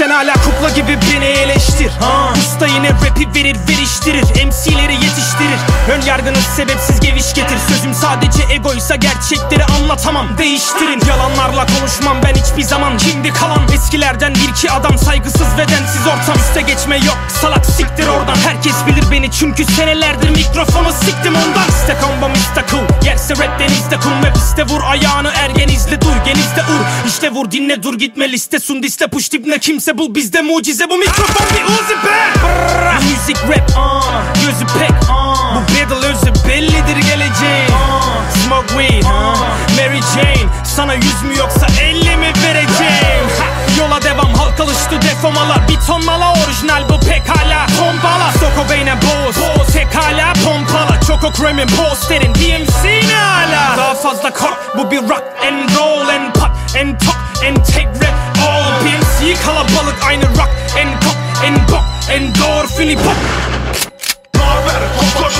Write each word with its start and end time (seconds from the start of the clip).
Sen 0.00 0.10
hala 0.10 0.32
kukla 0.32 0.70
gibi 0.70 0.98
beni 1.12 1.24
eleştir. 1.24 1.90
Ha. 2.00 2.32
Usta 2.38 2.66
yine 2.66 2.88
rapi 2.88 3.34
verir 3.34 3.56
veriştirir. 3.68 4.22
MC'leri 4.22 4.94
yetiştirir. 4.94 5.60
Ön 5.92 6.00
yargınız 6.06 6.44
sebepsiz 6.56 7.00
geviş 7.00 7.34
getir. 7.34 7.58
Sözüm 7.68 7.94
sadece 7.94 8.42
egoysa 8.54 8.96
gerçekleri 8.96 9.64
anlatamam. 9.64 10.38
Değiştirin. 10.38 11.02
Yalanlarla 11.08 11.66
konuşmam 11.66 12.16
ben 12.24 12.34
hiçbir 12.34 12.62
zaman. 12.62 12.98
Şimdi 12.98 13.32
kalan 13.32 13.68
eskilerden 13.74 14.34
bir 14.34 14.48
iki 14.48 14.70
adam 14.70 14.98
Saygısız 14.98 15.48
ve 15.58 15.68
densiz 15.68 15.79
ortam 16.80 16.90
Üste 16.90 16.96
geçme 16.96 16.96
yok. 16.96 17.18
Salak 17.40 17.66
siktir 17.66 18.08
oradan. 18.08 18.36
Herkes 18.36 18.74
bilir 18.86 19.10
beni 19.10 19.30
çünkü 19.30 19.64
senelerdir 19.64 20.30
mikrofonu 20.30 20.92
siktim 20.92 21.34
ondan. 21.34 21.68
İste 21.68 21.96
combo 22.00 22.28
miste 22.28 22.64
cool. 22.70 23.04
Yerse 23.04 23.34
rap 23.34 23.58
denizde 23.58 23.96
kum 23.96 24.24
ve 24.24 24.32
piste 24.32 24.64
vur. 24.66 24.82
Ayağını 24.82 25.32
ergen 25.34 25.68
izle 25.68 26.00
duy 26.00 26.14
genizde 26.24 26.60
ur. 26.60 27.08
İşte 27.08 27.30
vur 27.30 27.50
dinle 27.50 27.82
dur 27.82 27.98
gitme 27.98 28.32
liste 28.32 28.58
sun 28.58 28.82
diste 28.82 29.08
push 29.08 29.28
tip 29.28 29.46
ne 29.46 29.58
kimse 29.58 29.98
bul 29.98 30.14
bizde 30.14 30.40
mucize. 30.40 30.90
Bu 30.90 30.96
mikrofon 30.96 31.46
bir 31.54 31.64
uzi 31.64 31.94
be 32.06 32.20
Müzik 33.00 33.36
rap 33.48 33.78
aa, 33.78 34.22
gözü 34.34 34.78
pek 34.78 35.10
aa. 35.10 35.54
Bu 35.54 35.60
battle 35.60 36.06
özü 36.06 36.48
bellidir 36.48 36.96
geleceğin. 36.96 37.72
Aa. 37.72 38.44
Smoke 38.44 38.68
weed 38.68 39.04
aa. 39.04 39.34
Mary 39.76 40.00
Jane. 40.14 40.50
Sana 40.64 40.94
yüz 40.94 41.22
mü 41.22 41.38
yoksa 41.38 41.66
elli 41.82 42.16
mi 42.16 42.32
vereceğim? 42.44 43.26
Ha. 43.38 43.49
Yola 43.78 44.02
devam 44.02 44.34
halk 44.34 44.60
alıştı 44.60 45.02
defomalar 45.02 45.68
Bir 45.68 45.80
ton 45.86 46.04
mala 46.04 46.32
orijinal 46.32 46.88
bu 46.88 47.00
pekala. 47.00 47.66
Pompala 47.78 48.32
Soko 48.32 48.70
beyne 48.70 48.94
boz 49.02 49.36
Boz 49.36 49.66
tek 49.72 49.94
hala 49.94 50.32
pompala 50.44 51.00
Choco 51.06 51.32
cream'in 51.32 51.66
posterin 51.66 52.34
DMC 52.34 53.08
ne 53.08 53.14
hala 53.14 53.76
Daha 53.76 53.94
fazla 53.94 54.30
kork 54.30 54.76
bu 54.76 54.90
bir 54.90 55.02
rock 55.02 55.24
and 55.46 55.70
roll 55.76 56.08
and 56.08 56.34
pop 56.34 56.50
and 56.80 57.00
talk 57.00 57.44
and 57.48 57.56
take 57.66 57.86
rap 57.86 58.14
all 58.48 58.84
PMC 58.84 59.42
kalabalık 59.44 60.04
aynı 60.08 60.24
rock 60.24 60.50
and 60.80 61.02
cock 61.02 61.16
and 61.46 61.68
bok 61.72 61.84
endorfini 62.10 62.96
pop. 62.96 63.16
Naber 64.34 64.82
kokoş 64.98 65.34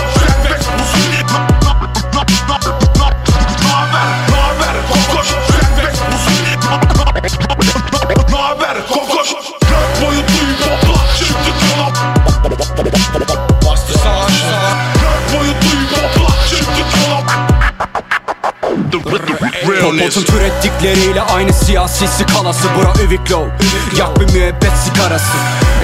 Popot'un 20.00 20.22
türettikleriyle 20.24 21.22
aynı 21.22 21.52
siyasi 21.52 22.08
skalası 22.08 22.68
Bura 22.78 23.04
Üviklow 23.04 23.50
Yak 23.98 24.20
bir 24.20 24.32
müebbet 24.32 24.72
sigarası. 24.84 25.36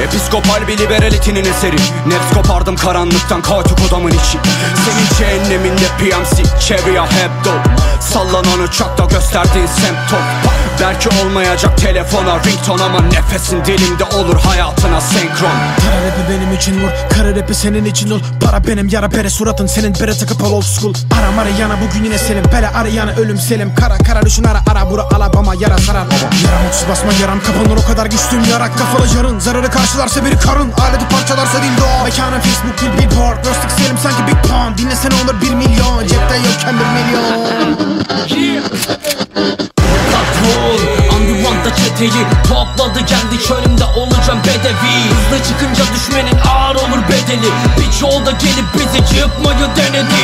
Episkopal 0.05 0.69
bir 0.69 0.79
liberalitinin 0.79 1.45
eseri. 1.45 1.77
Nefs 2.07 2.35
kopardım 2.35 2.77
karanlıktan 2.77 3.43
kaotik 3.43 3.79
odamın 3.89 4.11
içi. 4.11 4.39
Senin 4.85 5.19
cehenneminde 5.19 5.87
PMC 5.99 6.43
Çeviriya 6.61 7.05
hep 7.05 7.31
Sallanan 8.01 8.61
uçakta 8.61 9.05
gösterdiğin 9.05 9.67
semptom 9.67 10.19
Belki 10.81 11.09
olmayacak 11.09 11.79
telefona 11.79 12.39
rington 12.39 12.79
ama 12.79 13.01
nefesin 13.01 13.65
dilimde 13.65 14.05
olur 14.05 14.39
hayatına 14.39 15.01
senkron. 15.01 15.51
Kara 15.81 16.07
rapi 16.07 16.31
benim 16.31 16.53
için 16.53 16.75
vur 16.83 16.89
Kara 17.17 17.37
rapi 17.37 17.55
senin 17.55 17.85
için 17.85 18.11
ol 18.11 18.21
Para 18.41 18.67
benim 18.67 18.89
yara 18.89 19.13
bere 19.13 19.31
suratın. 19.31 19.67
Senin 19.67 19.95
bere 19.95 20.19
takıp 20.19 20.45
al 20.45 20.53
old 20.53 20.63
school 20.63 20.95
Aram 21.27 21.39
arayana 21.39 21.77
bugün 21.81 22.05
yine 22.05 22.19
selim. 22.19 22.45
Bele 22.53 22.69
arayana 22.69 23.11
ölüm 23.11 23.39
selim. 23.39 23.75
Kara 23.75 23.99
kara 23.99 24.23
düşün 24.23 24.45
ara 24.45 24.61
ara 24.71 24.91
bura 24.91 25.03
alabama 25.03 25.55
yara 25.55 25.79
sarar. 25.79 26.07
Yaram 26.45 26.67
otuz 26.69 26.85
basma 26.89 27.13
yaram. 27.23 27.41
Kapanır 27.41 27.79
o 27.85 27.87
kadar 27.87 28.07
güçlüyüm 28.07 28.45
yarak 28.51 28.79
kafalı 28.79 29.17
yarın. 29.17 29.39
Zararı 29.39 29.71
karşılarsa 29.71 30.25
biri 30.25 30.39
karın. 30.39 30.73
Aleti 30.73 31.09
parçalarsa 31.09 31.59
dildo. 31.63 32.05
Mekanım 32.05 32.41
Facebook 32.41 32.83
bir 32.83 33.03
billboard. 33.03 33.39
Röstik 33.39 33.71
selim 33.71 33.99
sanki 34.03 34.27
Big 34.27 34.43
Pun 34.43 34.79
Dinlesene 34.79 35.15
onur 35.25 35.41
bir 35.43 35.55
milyon. 35.55 36.07
Cepte 36.07 36.37
yokken 36.37 36.75
bir 36.81 36.87
milyon. 36.97 37.47
Çeteyi 41.97 42.27
topladı 42.49 43.01
geldi 43.01 43.43
çölümde 43.49 43.85
olacağım 43.85 44.39
bedevi. 44.47 44.95
Hızlı 45.11 45.45
çıkınca 45.49 45.85
düşmenin 45.95 46.39
ağır 46.49 46.76
olur 46.87 47.03
bedeli. 47.09 47.51
Birçoğu 47.79 48.27
da 48.27 48.31
gelip 48.31 48.65
bizi 48.75 49.19
yıkmayı 49.19 49.77
denedi. 49.77 50.23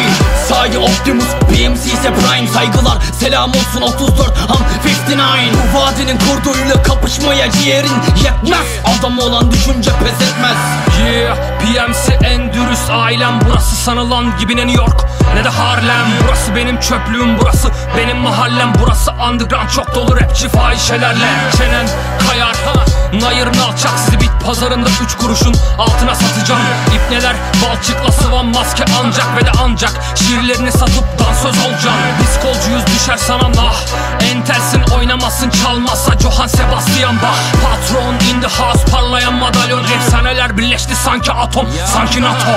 Sahi 0.49 0.79
Optimus 0.79 1.27
BMC 1.51 1.85
ise 1.93 2.15
Prime. 2.15 2.49
Saygılar 2.49 2.99
Selam 3.21 3.51
olsun 3.51 3.83
34 3.83 4.39
ham 4.39 4.59
59 4.87 5.73
Bu 5.75 5.79
vadinin 5.79 6.19
kurduyla 6.19 6.83
kapışmaya 6.83 7.51
ciğerin 7.51 7.93
yetmez. 8.25 8.67
Adam 8.99 9.19
olan 9.19 9.51
düşünce 9.51 9.91
pes 9.91 10.29
etmez. 10.29 10.57
Yeah, 11.01 11.37
PMC 11.37 12.27
en 12.27 12.53
dürüst 12.53 12.91
ailem. 12.91 13.41
Burası 13.49 13.77
sanılan 13.77 14.39
gibi 14.39 14.57
ne 14.57 14.67
New 14.67 14.83
York 14.83 15.07
ne 15.35 15.45
de 15.45 15.49
Harlem. 15.49 16.07
Burası 16.25 16.57
benim 16.57 16.81
çöplüğüm 16.81 17.39
burası 17.39 17.69
benim 17.97 18.17
mahallem. 18.17 18.73
Burası 18.83 19.11
underground 19.13 19.69
çok 19.69 19.95
dolu 19.95 20.17
rapçi 20.17 20.49
fahişelerle. 20.49 21.29
Çenen 21.59 21.87
kayar 22.29 22.57
ha 22.67 22.92
Nayırın 23.13 23.59
alçak 23.59 24.21
bit 24.21 24.31
pazarında 24.47 24.89
üç 25.05 25.15
kuruşun 25.17 25.55
altına 25.79 26.15
satacağım. 26.15 26.61
İpneler 26.95 27.37
balçıkla 27.65 28.13
sıvan 28.13 28.47
maske 28.47 28.85
ancak 29.01 29.37
ve 29.37 29.47
de 29.47 29.51
ancak 29.63 29.93
Şiirlerini 30.15 30.73
satıp 30.73 31.19
dansöz 31.19 31.67
olacağım. 31.67 31.97
Diskolcuyuz 32.23 32.87
düşer 32.87 33.17
sana 33.17 33.49
nah. 33.49 33.75
Entelsin 34.21 34.83
oynamazsın 34.97 35.51
çalmazsa 35.51 36.19
Johann 36.19 36.47
Sebastian 36.47 37.17
Bach. 37.17 37.63
Patron 37.63 38.15
in 38.15 38.41
the 38.41 38.49
house 38.49 38.85
parlayan 38.93 39.35
madalyon. 39.35 39.85
Efsaneler 39.85 40.59
birleşti 40.59 40.97
sanki 40.97 41.33
atom 41.33 41.67
sanki 41.95 42.23
NATO 42.23 42.53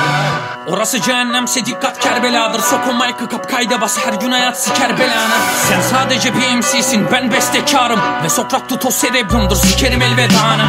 Orası 0.67 1.01
cehennemse 1.01 1.65
dikkat 1.65 1.99
Kerbela'dır. 1.99 2.59
Sok 2.59 2.79
o 2.89 2.93
mic'ı 2.93 3.29
kap 3.29 3.49
kayda 3.49 3.81
bas 3.81 3.97
her 4.05 4.13
gün 4.13 4.31
hayat 4.31 4.63
siker 4.63 4.99
belanı 4.99 5.33
Sen 5.69 5.81
sadece 5.81 6.31
PMC'sin 6.31 7.07
ben 7.11 7.31
bestekarım. 7.31 7.99
Ve 8.23 8.29
Sokrat 8.29 8.69
tutos 8.69 9.01
cerebrumdur 9.01 9.55
sikerim 9.55 10.01
elvedanı 10.01 10.65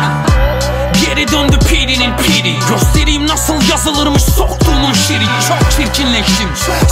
Geri 1.06 1.32
döndü 1.32 1.58
pirinin 1.68 2.16
piri. 2.16 2.56
Göstereyim 2.70 3.26
nasıl 3.26 3.68
yazılırmış 3.70 4.22
soktuğunun 4.22 4.92
şiiri 4.92 5.24
Çok 5.48 5.70
çirkinleştim 5.70 6.48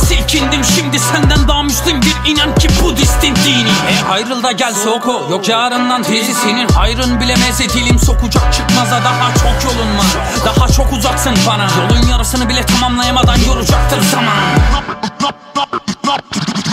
Silkindim. 0.09 0.65
Şimdi 0.65 0.99
senden 0.99 1.49
daha 1.49 1.63
müslim 1.63 2.03
bir 2.03 2.31
inan 2.31 2.55
ki 2.55 2.69
Budistin 2.83 3.37
dini. 3.37 3.69
E 3.69 4.11
ayrıl 4.11 4.43
da 4.43 4.53
gel 4.53 4.75
Soko 4.75 5.27
Yok 5.31 5.49
yarından 5.49 6.03
tezi 6.03 6.35
senin 6.35 6.69
hayrın 6.69 7.21
bilemez. 7.21 7.61
Dilim 7.75 7.99
sokacak 7.99 8.53
çıkmaza 8.53 9.05
daha 9.05 9.35
çok 9.35 9.65
yolun 9.65 9.99
var. 9.99 10.07
Daha 10.45 10.69
çok 10.69 10.93
uzaksın 10.93 11.35
bana. 11.47 11.67
Yolun 11.83 12.09
yarısını 12.09 12.49
bile 12.49 12.67
tamamlayamadan 12.67 13.37
yoracaktır 13.37 14.03
zaman. 14.03 14.35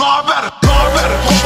Naber? 0.00 0.44
Naber? 0.62 1.08
kokoş 1.28 1.41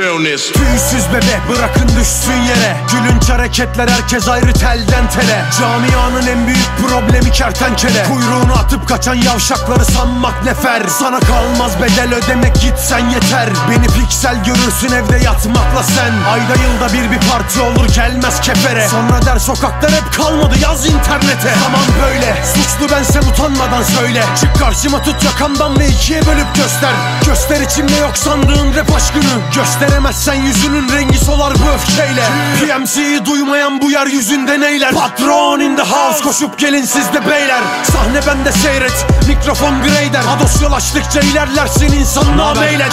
Realness. 0.00 0.52
Tüysüz 0.52 1.08
bebe 1.08 1.40
bırakın 1.48 1.88
düşsün 2.00 2.32
yere. 2.32 2.76
Gülünç 2.92 3.28
hareketler 3.28 3.88
herkes 3.88 4.28
ayrı 4.28 4.52
telden 4.52 5.08
tele. 5.10 5.44
Camianın 5.60 6.26
en 6.26 6.46
büyük 6.46 6.68
problemi 6.88 7.32
kertenkele. 7.32 8.04
Kuyruğunu 8.04 8.52
atıp 8.52 8.88
kaçan 8.88 9.14
yavşakları 9.14 9.84
sanmak 9.84 10.44
nefer 10.44 10.82
Sana 10.88 11.20
kalmaz 11.20 11.72
bedel 11.82 12.14
ödemek 12.14 12.54
gitsen 12.60 13.08
yeter. 13.08 13.48
Beni 13.70 13.86
piksel 13.86 14.44
görürsün 14.44 14.92
evde 14.92 15.24
yatmakla 15.24 15.82
sen. 15.82 16.12
Ayda 16.32 16.62
yılda 16.62 16.92
bir 16.92 17.10
bir 17.10 17.28
parti 17.28 17.60
olur 17.60 17.88
gelmez 17.94 18.40
kefere. 18.40 18.88
Sonra 18.88 19.26
der 19.26 19.38
sokaklar 19.38 19.92
hep 19.92 20.12
kalmadı 20.16 20.54
yaz 20.62 20.86
internete. 20.86 21.54
Tamam 21.64 21.86
böyle 22.02 22.34
suçlu 22.54 22.96
bensen 22.96 23.22
utanmadan 23.22 23.82
söyle. 23.82 24.24
Çık 24.40 24.58
karşıma 24.58 25.02
tut 25.02 25.24
yakamdan 25.24 25.78
ve 25.78 25.88
ikiye 25.88 26.26
bölüp 26.26 26.54
göster. 26.54 26.92
Göster 27.26 27.60
içimde 27.60 27.96
yok 27.96 28.16
sandığın 28.16 28.74
rap 28.74 28.96
aşkını 28.96 29.40
Gösteremezsen 29.90 30.34
yüzünün 30.34 30.88
rengi 30.88 31.18
solar 31.18 31.54
bu 31.54 31.70
öfkeyle. 31.70 32.22
PMC'yi 32.60 33.24
duymayan 33.24 33.82
bu 33.82 33.90
yeryüzünde 33.90 34.60
neyler? 34.60 34.94
Patron 34.94 35.60
in 35.60 35.76
the 35.76 35.82
house 35.82 36.22
koşup 36.22 36.58
gelin 36.58 36.84
siz 36.84 37.12
de 37.12 37.28
beyler. 37.30 37.60
Sahne 37.92 38.26
bende 38.26 38.52
seyret 38.52 39.06
mikrofon 39.28 39.82
greyder 39.82 40.22
Ados 40.36 40.62
yol 40.62 40.72
açtıkça 40.72 41.20
ilerlersin 41.20 41.92
insanlığa 41.92 42.54
meylet 42.54 42.92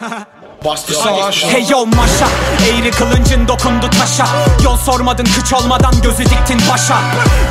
Bastı 0.64 0.94
savaş. 0.94 1.44
Hey 1.44 1.66
yo 1.70 1.86
maşa. 1.86 2.26
Eğri 2.68 2.90
kılıncın 2.90 3.48
dokundu 3.48 3.90
taşa. 3.90 4.26
Yol 4.64 4.76
sormadın 4.76 5.24
kıç 5.24 5.52
olmadan 5.52 6.02
gözü 6.02 6.24
diktin 6.24 6.60
başa. 6.72 6.94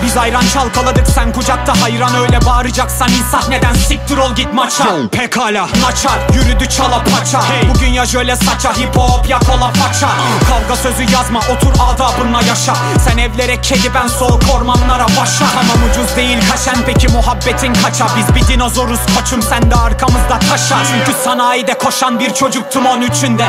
Biz 0.06 0.18
ayran 0.18 0.44
çalkaladık 0.54 1.08
sen 1.08 1.34
kucakta 1.34 1.82
hayran. 1.82 2.16
Öyle 2.16 2.46
bağıracaksan 2.46 3.10
in 3.10 3.24
sahneden 3.32 3.74
siktir 3.74 4.18
ol 4.18 4.36
git 4.36 4.54
maça. 4.54 4.86
Pekala 5.12 5.68
Naçar. 5.82 6.20
Yürüdü 6.34 6.70
çala 6.70 7.04
paça. 7.04 7.42
Bugün 7.74 7.88
ya 7.88 8.06
jöle 8.06 8.36
saça 8.36 8.78
hip 8.78 8.98
hop 8.98 9.30
ya 9.30 9.40
kola 9.40 9.72
faça. 9.74 10.10
Kavga 10.50 10.76
sözü 10.76 11.14
yazma 11.14 11.40
otur 11.40 11.74
adabınla 11.94 12.42
yaşa. 12.42 12.74
Sen 13.06 13.18
evlere 13.18 13.62
kedi 13.62 13.94
ben 13.94 14.08
soğuk 14.08 14.44
ormanlara 14.56 15.06
başa. 15.06 15.46
Tamam 15.54 15.90
ucuz 15.92 16.16
değil 16.16 16.38
kaşen 16.52 16.78
peki 16.86 17.08
muhabbetin 17.08 17.74
kaça? 17.74 18.06
Biz 18.18 18.36
bir 18.36 18.48
dinozoruz 18.48 19.00
koçum 19.18 19.42
sen 19.42 19.72
de 19.72 19.76
arkamızda 19.76 20.40
taşa. 20.50 20.78
Çünkü 20.86 21.20
sanayide 21.24 21.74
koşan 21.74 22.20
bir 22.20 22.34
çocuktum 22.34 22.86
on 22.86 23.03
üçünde 23.04 23.46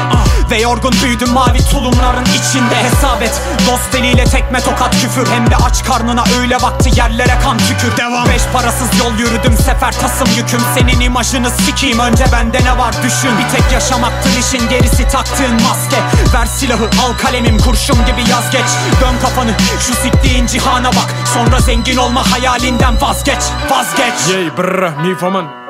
Ve 0.50 0.60
yorgun 0.60 0.94
büyüdüm 1.02 1.32
mavi 1.32 1.64
tulumların 1.70 2.24
içinde. 2.24 2.76
Hesap 2.76 3.22
et 3.22 3.42
dost 3.66 3.94
eliyle 3.94 4.24
tekme 4.24 4.60
tokat 4.60 4.90
küfür. 5.02 5.26
Hem 5.26 5.50
de 5.50 5.56
aç 5.56 5.84
karnına 5.84 6.24
öyle 6.40 6.56
vakti 6.56 7.00
yerlere 7.00 7.38
kan 7.44 7.58
tükür. 7.58 7.96
Devam. 7.96 8.28
Beş 8.28 8.42
parasız 8.52 8.88
yol 8.98 9.18
yürüdüm 9.18 9.56
sefer 9.56 9.92
tasım 9.92 10.28
yüküm. 10.36 10.60
Senin 10.74 11.00
imajını 11.00 11.50
sikeyim 11.50 11.98
önce 11.98 12.24
bende 12.32 12.64
ne 12.64 12.78
var 12.78 12.94
düşün. 13.02 13.30
Bir 13.38 13.56
tek 13.56 13.72
yaşamaktır 13.72 14.30
işin 14.40 14.68
gerisi 14.68 15.08
taktığın 15.08 15.54
maske. 15.54 15.96
Ver 16.34 16.46
silahı 16.46 16.84
al 16.84 17.12
kalemim 17.22 17.58
kurşun 17.58 17.96
gibi 18.06 18.30
yaz 18.30 18.50
geç. 18.50 18.68
Dön 19.00 19.14
kafanı 19.22 19.50
şu 19.80 19.94
siktiğin 19.94 20.46
cihana 20.46 20.88
bak. 20.88 21.14
Sonra 21.34 21.60
zengin 21.60 21.96
olma 21.96 22.32
hayalinden 22.32 23.00
vazgeç 23.00 23.42
Vazgeç. 23.70 24.28
Yey 24.28 24.56
brr 24.56 25.06
mifaman 25.06 25.63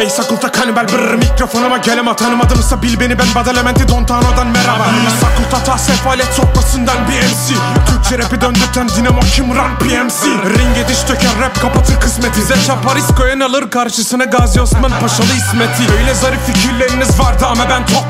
Ey 0.00 0.10
sakulta 0.10 0.52
kanibal 0.52 0.88
brr 0.88 1.14
mikrofonuma 1.14 1.78
geleme 1.78 2.16
tanımadınsa 2.16 2.82
bil 2.82 3.00
beni 3.00 3.18
ben 3.18 3.26
Badalamenti 3.34 3.88
Dontano'dan 3.88 4.46
merhaba. 4.46 4.84
Sakulta 5.20 5.64
ta 5.64 5.78
sefalet 5.78 6.26
sofrasından 6.36 6.96
bir 7.08 7.18
MC 7.18 7.54
Türkçe 7.86 8.18
rapi 8.18 8.40
döndürten 8.40 8.88
dinamo 8.88 9.20
Kimran 9.20 9.78
PMC 9.78 10.26
Ringe 10.58 10.88
diş 10.88 11.08
döker 11.08 11.30
rap 11.40 11.60
kapatır 11.62 12.00
kısmeti. 12.00 12.42
Zeça 12.42 12.80
Paris 12.80 13.06
koyan 13.06 13.40
alır 13.40 13.70
karşısına 13.70 14.24
Gazi 14.24 14.60
Osman 14.60 14.92
Paşalı 15.00 15.26
İsmet'i. 15.26 15.92
Öyle 15.98 16.14
zarif 16.14 16.40
fikirleriniz 16.46 17.20
vardı 17.20 17.46
ama 17.46 17.68
ben 17.70 17.86
toktum 17.86 18.09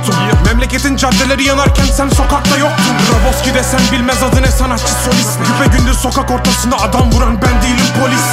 Memleketin 0.70 0.96
caddeleri 0.96 1.44
yanarken 1.44 1.84
sen 1.84 2.08
sokakta 2.08 2.56
yoktun. 2.58 2.94
Roboski 3.12 3.54
desen 3.54 3.80
bilmez 3.92 4.22
adı 4.22 4.42
ne 4.42 4.46
sanatçı 4.46 4.92
solist. 5.04 5.38
Güpe 5.38 5.76
gündüz 5.76 5.98
sokak 5.98 6.30
ortasında 6.30 6.76
adam 6.76 7.12
vuran 7.12 7.42
ben 7.42 7.62
değilim 7.62 7.86
polis. 8.00 8.24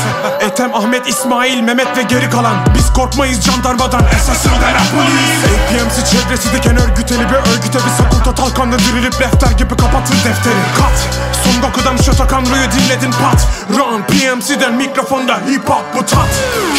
Ethem, 0.51 0.75
Ahmet, 0.75 1.07
İsmail, 1.07 1.61
Mehmet 1.61 1.97
ve 1.97 2.03
geri 2.03 2.29
kalan. 2.29 2.55
Biz 2.75 2.93
korkmayız 2.93 3.41
jandarmadan 3.41 4.01
esasında 4.15 4.73
rap 4.73 4.91
polis. 4.91 5.53
APMC 5.53 6.05
çevresi 6.11 6.53
diken 6.53 6.77
örgüteli 6.77 7.29
bir 7.29 7.35
örgüte 7.35 7.77
Bir 7.77 8.03
sakulta 8.03 8.35
talkanla 8.35 8.79
dirilip 8.79 9.21
lefter 9.21 9.51
gibi 9.51 9.69
kapatır 9.77 10.15
defteri. 10.15 10.63
Kat. 10.77 11.09
Son 11.43 11.61
Goku'dan 11.61 11.97
Shotokan 11.97 12.41
Ru'yu 12.41 12.71
dinledin 12.71 13.11
pat. 13.11 13.47
Run 13.77 14.01
PMC'den 14.01 14.73
mikrofonda 14.73 15.35
hip 15.35 15.69
hop 15.69 15.85
bu 15.95 16.05
tat. 16.05 16.27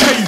Tat 0.00 0.27